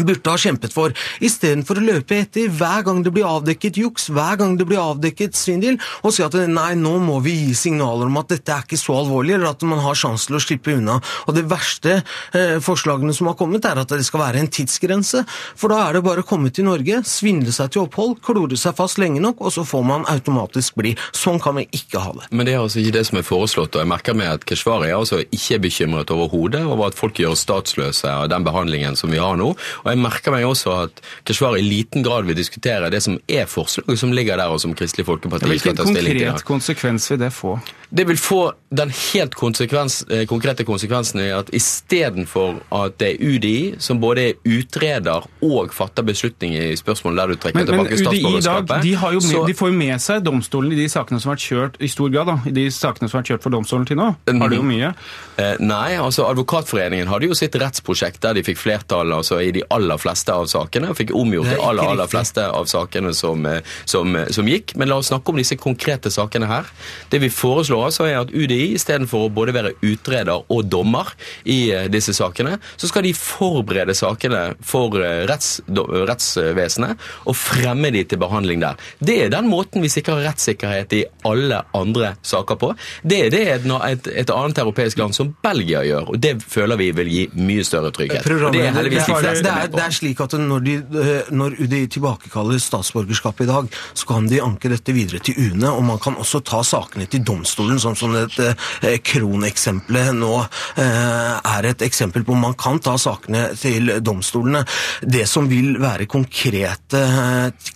burde 0.00 0.30
ha 0.30 0.38
kjempet 0.40 0.72
for, 0.72 0.94
istedenfor 1.20 1.78
å 1.78 1.84
løpe 1.84 2.16
etter 2.22 2.48
hver 2.48 2.84
gang 2.86 3.02
det 3.04 3.12
blir 3.12 3.28
avdekket 3.28 3.76
juks, 3.82 4.08
hver 4.12 4.38
gang 4.40 4.56
det 4.56 4.66
blir 4.68 4.80
avdekket 4.80 5.36
svindel, 5.36 5.78
og 6.00 6.14
si 6.16 6.24
at 6.24 6.36
nei, 6.48 6.72
nå 6.80 6.94
må 7.02 7.18
vi 7.24 7.34
gi 7.36 7.56
signaler 7.58 8.08
om 8.08 8.16
at 8.22 8.32
dette 8.32 8.54
er 8.54 8.64
ikke 8.64 8.80
så 8.80 8.96
alvorlig, 9.02 9.36
eller 9.36 9.52
at 9.52 9.66
man 9.68 9.82
har 9.84 9.98
sjanse 9.98 10.30
til 10.30 10.38
å 10.38 10.42
slippe 10.42 10.76
unna. 10.78 10.98
Og 11.26 11.36
Det 11.36 11.44
verste 11.50 11.98
eh, 11.98 12.56
forslagene 12.64 13.12
som 13.16 13.28
har 13.28 13.36
kommet, 13.36 13.66
er 13.68 13.82
at 13.82 13.92
det 13.92 14.06
skal 14.06 14.24
være 14.24 14.40
en 14.40 14.50
tidsgrense. 14.52 15.24
For 15.58 15.72
da 15.72 15.82
er 15.84 15.98
det 15.98 16.04
bare 16.06 16.24
å 16.24 16.28
komme 16.28 16.52
til 16.54 16.68
Norge, 16.68 17.02
svindle 17.08 17.52
seg 17.52 17.74
til 17.74 17.84
opphold, 17.84 18.18
klore 18.24 18.56
seg 18.56 18.76
fast 18.78 19.00
lenge 19.02 19.20
nok, 19.20 19.42
og 19.44 19.52
så 19.54 19.66
får 19.68 19.84
man 19.88 20.08
automatisk 20.12 20.78
bli. 20.80 20.94
Sånn 21.16 21.40
kan 21.42 21.58
vi 21.60 21.66
ikke 21.76 22.00
ha 22.00 22.14
det. 22.16 22.30
Men 22.32 22.48
det 22.48 22.56
er 22.56 22.62
altså 22.62 22.80
ikke 22.80 22.96
det 22.96 23.04
som 23.10 23.20
er 23.20 23.28
foreslått, 23.28 23.76
og 23.76 23.84
jeg 23.84 23.92
merker 23.92 24.16
meg 24.16 24.32
at 24.38 24.48
Keshvari 24.48 24.88
er 24.88 24.98
altså 25.02 25.20
ikke 25.28 25.60
bekymret 25.66 26.12
overhodet 26.14 26.64
over 26.64 26.88
at 26.88 26.98
folk 26.98 27.20
gjør 27.20 27.36
statsløse 27.38 28.08
av 28.08 28.30
den 28.32 28.46
behandlingen 28.46 28.96
som 28.98 29.12
vi 29.12 29.20
har 29.20 29.36
nå. 29.40 29.52
Og 29.82 29.90
jeg 29.92 30.00
merker 30.02 30.34
meg 30.34 30.46
også 30.48 30.74
at 30.86 31.02
Keshvar 31.28 31.58
i 31.58 31.64
liten 31.64 32.04
grad 32.06 32.28
vil 32.28 32.38
diskutere 32.38 32.90
det 32.92 33.02
som 33.04 33.18
er 33.28 33.46
forslaget 33.50 33.98
som 33.98 34.14
ligger 34.14 34.40
der, 34.40 34.52
og 34.52 34.60
som 34.62 34.74
Kristelig 34.78 35.06
Folkeparti 35.08 35.58
skal 35.58 35.76
ta 35.76 35.86
stilling 35.86 35.96
til. 35.96 36.10
Hvilken 36.12 36.32
konkret 36.32 36.48
konsekvens 36.48 37.10
vil 37.10 37.22
det 37.22 37.32
få? 37.36 37.56
Det 37.92 38.06
vil 38.08 38.16
få 38.16 38.42
den 38.72 38.92
helt 39.12 39.34
konsekvens, 39.36 40.04
eh, 40.10 40.26
konkrete 40.26 40.64
konsekvensen 40.64 41.20
i 41.20 41.28
at 41.28 41.50
istedenfor 41.52 42.62
at 42.72 42.96
det 43.00 43.10
er 43.10 43.16
UDI 43.20 43.74
som 43.78 44.00
både 44.00 44.28
er 44.30 44.32
utreder 44.48 45.26
og 45.42 45.74
fatter 45.76 46.02
beslutninger 46.02 46.70
i 46.72 46.76
spørsmål 46.76 47.16
der 47.20 47.26
du 47.26 47.36
trekker 47.36 47.58
men, 47.58 47.66
tilbake 47.68 47.98
statsborgerskapet 48.00 48.82
de, 48.82 48.94
de, 48.94 49.20
så, 49.20 49.44
de, 49.46 49.54
får 49.54 49.68
jo 49.68 49.76
med 49.76 50.00
seg 50.00 50.24
domstolen 50.24 50.72
i 50.72 50.78
de 50.78 50.88
sakene 50.88 51.20
som 51.20 51.32
har 51.32 51.36
vært 51.36 51.48
kjørt 51.50 51.76
i 51.84 51.90
stor 51.92 52.08
grad, 52.14 52.30
da, 52.32 52.38
i 52.48 52.54
de 52.56 52.64
sakene 52.72 53.10
som 53.10 53.18
har 53.18 53.26
vært 53.26 53.34
kjørt 53.34 53.44
for 53.44 53.56
domstolen 53.58 53.84
til 53.88 54.00
nå. 54.00 54.08
Har 54.40 54.54
de 54.54 54.60
jo 54.60 54.64
mye? 54.64 54.92
Eh, 55.36 55.60
nei, 55.60 55.92
altså 56.00 56.26
Advokatforeningen 56.30 57.12
hadde 57.12 57.28
jo 57.28 57.36
sitt 57.36 57.56
rettsprosjekt 57.60 58.22
der 58.24 58.38
de 58.38 58.46
fikk 58.46 58.60
flertall 58.62 59.12
altså, 59.12 59.42
i 59.44 59.52
de 59.52 59.66
aller 59.72 60.00
fleste 60.00 60.34
av 60.34 60.48
sakene, 60.50 60.92
fikk 60.96 61.14
omgjort 61.16 61.50
de 61.50 61.58
aller, 61.60 61.88
aller 61.94 62.10
fleste 62.10 62.44
av 62.44 62.68
sakene 62.70 63.12
som, 63.16 63.46
eh, 63.46 63.60
som, 63.88 64.16
som 64.32 64.48
gikk. 64.48 64.76
Men 64.80 64.90
la 64.92 65.00
oss 65.00 65.10
snakke 65.12 65.32
om 65.32 65.40
disse 65.40 65.58
konkrete 65.60 66.12
sakene 66.12 66.48
her. 66.50 66.68
Det 67.12 67.22
vi 67.22 67.30
foreslår 67.32 67.88
altså 67.88 68.08
er 68.08 68.20
at 68.20 68.32
UDI 68.32 68.72
istedenfor 68.76 69.26
å 69.26 69.32
både 69.32 69.54
være 69.56 69.74
utreder 69.80 70.46
og 70.52 70.68
dommer 70.70 71.12
i 71.44 71.60
eh, 71.74 71.88
disse 71.92 72.14
sakene, 72.16 72.58
så 72.76 72.90
skal 72.90 73.06
de 73.06 73.14
forberede 73.16 73.96
sakene 73.96 74.44
for 74.66 74.98
eh, 75.02 75.24
retts, 75.30 75.60
rettsvesenet 75.68 77.10
og 77.28 77.38
fremme 77.38 77.92
de 77.94 78.04
til 78.08 78.20
behandling 78.22 78.62
der. 78.62 78.80
Det 78.98 79.18
er 79.26 79.32
den 79.32 79.50
måten 79.50 79.84
vi 79.84 79.90
sikrer 79.92 80.22
rettssikkerhet 80.26 80.96
i 80.98 81.04
alle 81.28 81.62
andre 81.76 82.14
saker 82.26 82.58
på. 82.60 82.72
Det 83.02 83.20
er 83.26 83.32
det 83.32 83.42
et, 83.56 84.08
et 84.22 84.32
annet 84.32 84.62
europeisk 84.62 85.00
land 85.00 85.16
som 85.16 85.32
Belgia 85.44 85.82
gjør, 85.86 86.12
og 86.12 86.20
det 86.22 86.36
føler 86.42 86.80
vi 86.80 86.90
vil 86.96 87.10
gi 87.12 87.24
mye 87.38 87.64
større 87.66 87.92
trygghet. 87.94 88.26
Det 88.52 88.62
er 88.62 88.74
heldigvis 88.76 89.08
de 89.08 89.18
fleste 89.18 89.54
er, 89.62 89.70
det 89.72 89.82
er 89.82 89.94
slik 89.94 90.20
at 90.24 90.36
når, 90.38 90.64
de, 90.66 90.74
eh, 91.02 91.30
når 91.34 91.56
UDI 91.60 91.82
tilbakekaller 91.96 92.60
statsborgerskapet 92.62 93.46
i 93.46 93.50
dag, 93.50 93.70
så 93.94 94.08
kan 94.08 94.28
de 94.30 94.40
anke 94.44 94.70
dette 94.72 94.94
videre 94.94 95.22
til 95.24 95.38
UNE, 95.38 95.70
og 95.70 95.84
man 95.88 96.00
kan 96.02 96.18
også 96.20 96.42
ta 96.46 96.62
sakene 96.66 97.08
til 97.10 97.24
domstolen 97.26 97.80
sånn 97.82 97.98
som 97.98 98.16
dette 98.16 98.52
eh, 98.82 98.98
kroneksempelet 99.04 100.12
nå 100.18 100.32
eh, 100.40 101.36
er 101.54 101.70
et 101.70 101.86
eksempel 101.86 102.26
på. 102.26 102.36
Man 102.38 102.56
kan 102.58 102.80
ta 102.82 102.96
sakene 103.00 103.50
til 103.58 103.96
domstolene. 104.04 104.64
Det 105.02 105.24
som 105.30 105.48
vil 105.50 105.76
være 105.82 106.08
konkrete, 106.10 107.04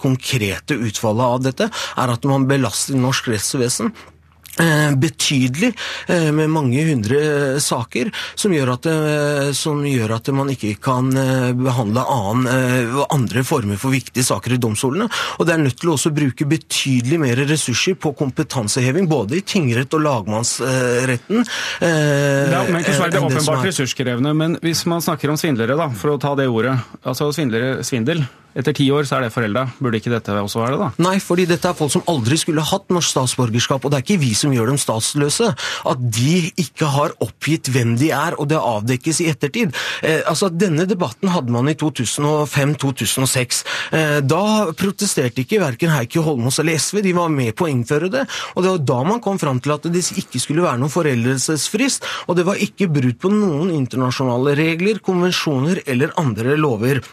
konkrete 0.00 0.76
utfallet 0.76 1.38
av 1.38 1.46
dette, 1.48 1.70
er 1.70 2.12
at 2.12 2.28
man 2.28 2.46
belaster 2.48 2.98
norsk 2.98 3.32
rettsvesen 3.32 3.94
betydelig, 4.56 5.72
eh, 6.08 6.30
med 6.32 6.50
mange 6.52 6.84
hundre 6.88 7.18
eh, 7.20 7.58
saker, 7.62 8.10
som 8.34 8.54
gjør, 8.54 8.72
at, 8.76 8.88
som 9.56 9.82
gjør 9.86 10.16
at 10.16 10.30
man 10.36 10.50
ikke 10.52 10.74
kan 10.82 11.10
behandle 11.56 12.02
annen, 12.02 12.46
andre 13.12 13.42
former 13.46 13.78
for 13.80 13.94
viktige 13.94 14.24
saker 14.26 14.56
i 14.56 14.60
domstolene. 14.62 15.08
Og 15.38 15.46
det 15.46 15.54
er 15.54 15.62
nødt 15.62 15.78
til 15.80 15.92
å 15.92 15.96
også 15.96 16.12
bruke 16.16 16.48
betydelig 16.48 17.20
mer 17.20 17.42
ressurser 17.48 17.98
på 18.00 18.12
kompetanseheving, 18.16 19.08
både 19.10 19.40
i 19.40 19.44
tingrett 19.46 19.94
og 19.96 20.04
lagmannsretten. 20.06 21.44
Ja, 21.80 22.64
men 22.70 22.82
det 22.86 22.96
er 22.96 23.20
åpenbart 23.20 23.66
ressurskrevende, 23.66 24.34
men 24.36 24.58
hvis 24.64 24.86
man 24.90 25.04
snakker 25.04 25.32
om 25.32 25.40
svindlere, 25.40 25.78
da, 25.78 25.90
for 25.96 26.14
å 26.14 26.20
ta 26.22 26.34
det 26.38 26.48
ordet. 26.50 26.76
Altså 27.06 27.30
svindlere, 27.34 27.80
svindel. 27.86 28.24
Etter 28.56 28.72
ti 28.76 28.86
år 28.94 29.04
så 29.04 29.18
er 29.18 29.26
det 29.26 29.34
forelda. 29.34 29.66
Burde 29.82 29.98
ikke 30.00 30.12
dette 30.14 30.32
også 30.32 30.62
være 30.62 30.76
det, 30.76 30.80
da? 30.80 31.04
Nei, 31.04 31.16
fordi 31.20 31.44
dette 31.48 31.68
er 31.68 31.76
folk 31.76 31.92
som 31.92 32.04
aldri 32.08 32.38
skulle 32.40 32.64
hatt 32.64 32.88
norsk 32.92 33.12
statsborgerskap, 33.12 33.84
og 33.84 33.92
det 33.92 33.98
er 33.98 34.06
ikke 34.06 34.22
vi 34.22 34.32
som 34.38 34.54
gjør 34.54 34.70
dem 34.72 34.78
statsløse. 34.80 35.50
At 35.92 36.06
de 36.16 36.38
ikke 36.62 36.88
har 36.94 37.12
oppgitt 37.24 37.68
hvem 37.72 37.96
de 38.00 38.08
er, 38.16 38.38
og 38.40 38.48
det 38.48 38.60
avdekkes 38.60 39.20
i 39.24 39.28
ettertid. 39.32 39.76
Eh, 40.00 40.22
altså, 40.24 40.48
Denne 40.56 40.86
debatten 40.88 41.28
hadde 41.34 41.52
man 41.52 41.68
i 41.68 41.76
2005-2006. 41.76 43.60
Eh, 43.98 44.16
da 44.24 44.44
protesterte 44.78 45.44
ikke 45.44 45.60
verken 45.60 45.92
Heikki 45.92 46.24
Holmås 46.24 46.60
eller 46.62 46.80
SV, 46.80 47.02
de 47.04 47.12
var 47.18 47.28
med 47.32 47.52
på 47.58 47.68
å 47.68 47.70
innføre 47.72 48.08
det. 48.12 48.24
Og 48.54 48.64
det 48.64 48.72
var 48.72 48.88
da 48.92 49.02
man 49.12 49.22
kom 49.24 49.40
fram 49.42 49.60
til 49.60 49.76
at 49.76 49.90
det 49.92 50.06
ikke 50.16 50.40
skulle 50.40 50.64
være 50.64 50.80
noen 50.80 50.92
foreldelsesfrist, 50.92 52.08
og 52.26 52.40
det 52.40 52.48
var 52.48 52.62
ikke 52.62 52.88
brudd 52.88 53.20
på 53.20 53.34
noen 53.34 53.74
internasjonale 53.76 54.56
regler, 54.56 55.04
konvensjoner 55.04 55.84
eller 55.84 56.16
andre 56.20 56.56
lover. 56.56 57.04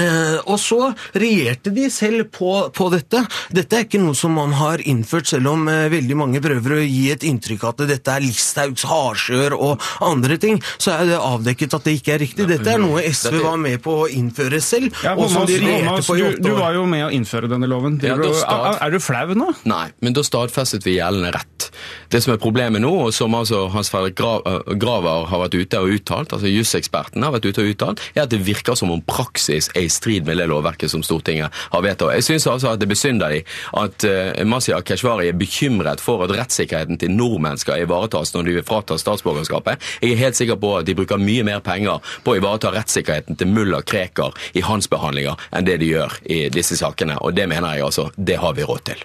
Eh, 0.00 0.38
og 0.50 0.58
så 0.58 0.88
regjerte 1.14 1.70
de 1.74 1.86
selv 1.92 2.28
på, 2.34 2.50
på, 2.74 2.88
dette. 2.92 3.22
Dette 3.54 3.78
er 3.78 3.86
ikke 3.86 4.00
noe 4.02 4.16
som 4.18 4.34
man 4.34 4.54
har 4.58 4.82
innført, 4.82 5.28
selv 5.30 5.52
om 5.52 5.68
eh, 5.70 5.86
veldig 5.92 6.18
mange 6.18 6.42
prøver 6.44 6.78
å 6.78 6.80
gi 6.82 7.04
et 7.14 7.26
inntrykk 7.26 7.62
av 7.64 7.74
at 7.74 7.84
dette 7.92 8.16
er 8.16 8.24
Listhaugs 8.24 8.86
hardskjør 8.90 9.56
og 9.56 9.84
andre 10.04 10.38
ting. 10.42 10.60
Så 10.82 10.94
er 10.96 11.12
det 11.12 11.20
avdekket 11.20 11.78
at 11.78 11.86
det 11.86 11.96
ikke 12.00 12.16
er 12.16 12.22
riktig. 12.24 12.48
Dette 12.50 12.74
er 12.74 12.82
noe 12.82 13.04
SV 13.06 13.38
var 13.44 13.60
med 13.60 13.80
på 13.84 14.00
å 14.04 14.08
innføre 14.10 14.60
selv. 14.64 14.90
Ja, 15.04 15.14
og 15.14 15.30
som 15.30 15.46
de 15.48 15.60
regjerte 15.62 16.02
på 16.08 16.18
i 16.18 16.26
åtte 16.26 16.34
år. 16.34 16.42
Du, 16.42 16.50
du 16.50 16.58
var 16.58 16.74
jo 16.78 16.86
med 16.90 17.06
å 17.06 17.12
innføre 17.14 17.50
denne 17.50 17.70
loven. 17.70 18.00
Ja, 18.02 18.18
er, 18.18 18.80
er, 18.80 18.94
du 18.94 19.02
flau 19.02 19.36
nå? 19.38 19.52
Nei, 19.70 19.86
men 20.04 20.16
da 20.16 20.24
stadfestet 20.26 20.86
vi 20.86 20.98
gjeldende 20.98 21.34
rett. 21.36 21.70
Det 22.10 22.20
som 22.22 22.34
er 22.34 22.42
problemet 22.42 22.82
nå, 22.82 22.90
og 23.06 23.14
som 23.14 23.34
altså 23.34 23.64
Hans 23.72 23.90
Fredrik 23.92 24.20
eh, 24.22 24.74
Graver 24.80 25.28
har 25.30 25.44
vært 25.46 25.56
ute 25.58 25.80
og 25.82 25.94
uttalt, 25.96 26.34
altså 26.34 26.50
juseksperten 26.50 27.24
har 27.24 27.34
vært 27.34 27.48
ute 27.48 27.62
og 27.62 27.72
uttalt, 27.72 28.02
er 28.14 28.24
at 28.26 28.34
det 28.34 28.42
virker 28.46 28.78
som 28.78 28.92
om 28.94 29.02
praksis 29.06 29.70
er 29.74 29.83
i 29.84 29.92
strid 29.92 30.26
med 30.26 30.40
det 30.40 30.48
lovverket 30.50 30.92
som 30.92 31.04
Stortinget 31.04 31.52
har 31.72 31.84
vedtatt. 31.84 32.14
Jeg 32.18 32.26
syns 32.28 32.48
altså 32.50 32.74
at 32.74 32.82
det 32.82 32.88
besynder 32.90 33.34
de 33.34 33.42
at 33.80 34.06
uh, 34.08 34.44
Masih 34.48 34.80
Keshvari 34.86 35.30
er 35.30 35.38
bekymret 35.38 36.02
for 36.02 36.24
at 36.24 36.34
rettssikkerheten 36.34 37.00
til 37.00 37.12
nordmenn 37.14 37.60
skal 37.60 37.84
ivaretas 37.84 38.34
når 38.34 38.48
de 38.48 38.56
vil 38.58 38.66
frata 38.66 38.98
statsborgerskapet. 39.00 39.82
Jeg 40.02 40.14
er 40.14 40.22
helt 40.24 40.38
sikker 40.40 40.60
på 40.60 40.74
at 40.78 40.88
de 40.88 40.96
bruker 40.98 41.20
mye 41.20 41.46
mer 41.46 41.62
penger 41.64 42.02
på 42.24 42.34
å 42.34 42.38
ivareta 42.40 42.72
rettssikkerheten 42.74 43.38
til 43.40 43.50
mulla 43.50 43.82
Krekar 43.84 44.36
i 44.54 44.64
hans 44.64 44.88
behandlinger 44.90 45.40
enn 45.54 45.66
det 45.68 45.78
de 45.82 45.90
gjør 45.92 46.18
i 46.30 46.44
disse 46.52 46.78
sakene, 46.78 47.18
og 47.20 47.36
det 47.36 47.48
mener 47.50 47.76
jeg 47.76 47.88
altså, 47.88 48.08
det 48.16 48.38
har 48.42 48.56
vi 48.56 48.66
råd 48.66 48.86
til. 48.90 49.04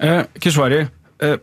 Eh, 0.00 0.22
Keshvari, 0.40 0.80
eh, 1.22 1.38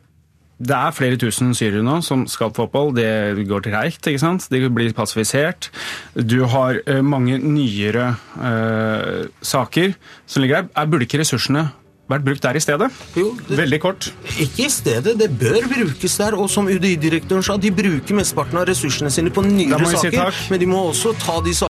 Det 0.59 0.73
er 0.73 0.91
flere 0.95 1.17
tusen 1.21 1.51
syrere 1.53 1.83
nå 1.85 1.99
som 2.01 2.23
skal 2.25 2.49
få 2.55 2.65
opphold. 2.65 2.95
Det 2.97 3.45
går 3.47 3.61
treigt. 3.67 4.01
ikke 4.09 4.19
sant? 4.23 4.47
De 4.49 4.63
blir 4.73 4.93
passifisert. 4.97 5.69
Du 6.17 6.39
har 6.49 6.79
eh, 6.87 7.01
mange 7.05 7.37
nyere 7.37 8.15
eh, 8.41 9.27
saker 9.45 9.93
som 10.25 10.41
ligger 10.41 10.63
her. 10.63 10.69
Er- 10.75 10.87
Burde 10.89 11.05
ikke 11.05 11.19
ressursene 11.21 11.67
vært 12.07 12.23
brukt 12.23 12.41
der 12.41 12.55
i 12.55 12.59
stedet? 12.63 12.87
Jo, 13.19 13.33
det- 13.49 13.57
Veldig 13.59 13.79
kort. 13.83 14.05
Ikke 14.39 14.63
i 14.65 14.69
stedet, 14.71 15.17
det 15.19 15.27
bør 15.39 15.59
brukes 15.67 16.17
der. 16.17 16.37
Og 16.39 16.49
som 16.49 16.65
UDI-direktøren 16.71 17.43
sa, 17.43 17.57
de 17.57 17.69
bruker 17.69 18.15
mesteparten 18.15 18.57
av 18.57 18.65
ressursene 18.69 19.11
sine 19.11 19.29
på 19.29 19.43
nyere 19.43 19.77
saker. 19.91 20.31
si. 20.31 20.47
Men 20.49 20.59
de 20.59 20.65
må 20.71 20.85
også 20.89 21.11
ta 21.19 21.41
de 21.43 21.51
sakene 21.53 21.65